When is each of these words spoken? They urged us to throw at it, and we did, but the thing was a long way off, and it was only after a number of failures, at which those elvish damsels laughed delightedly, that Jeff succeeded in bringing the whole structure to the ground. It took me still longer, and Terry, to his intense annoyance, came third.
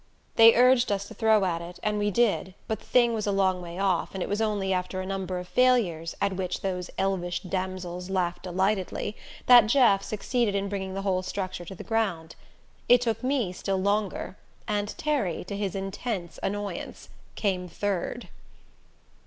They 0.35 0.55
urged 0.55 0.91
us 0.91 1.07
to 1.09 1.13
throw 1.13 1.45
at 1.45 1.61
it, 1.61 1.79
and 1.83 1.99
we 1.99 2.09
did, 2.09 2.55
but 2.67 2.79
the 2.79 2.85
thing 2.87 3.13
was 3.13 3.27
a 3.27 3.31
long 3.31 3.61
way 3.61 3.77
off, 3.77 4.15
and 4.15 4.23
it 4.23 4.29
was 4.29 4.41
only 4.41 4.73
after 4.73 4.99
a 4.99 5.05
number 5.05 5.37
of 5.37 5.47
failures, 5.47 6.15
at 6.19 6.35
which 6.35 6.61
those 6.61 6.89
elvish 6.97 7.41
damsels 7.41 8.09
laughed 8.09 8.41
delightedly, 8.41 9.15
that 9.45 9.67
Jeff 9.67 10.01
succeeded 10.01 10.55
in 10.55 10.69
bringing 10.69 10.95
the 10.95 11.03
whole 11.03 11.21
structure 11.21 11.65
to 11.65 11.75
the 11.75 11.83
ground. 11.83 12.35
It 12.89 13.01
took 13.01 13.23
me 13.23 13.53
still 13.53 13.77
longer, 13.77 14.37
and 14.67 14.87
Terry, 14.97 15.43
to 15.43 15.55
his 15.55 15.75
intense 15.75 16.39
annoyance, 16.41 17.09
came 17.35 17.69
third. 17.69 18.27